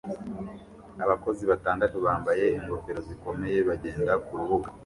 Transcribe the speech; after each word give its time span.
Abakozi 1.03 1.43
batandatu 1.51 1.97
bambaye 2.05 2.45
ingofero 2.57 2.99
zikomeye 3.07 3.57
bagenda 3.69 4.13
kurubuga 4.25 4.67